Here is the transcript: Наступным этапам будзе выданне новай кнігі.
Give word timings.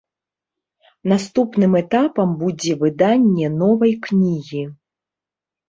Наступным 1.13 1.71
этапам 1.81 2.29
будзе 2.41 2.73
выданне 2.81 3.47
новай 3.61 3.93
кнігі. 4.09 4.63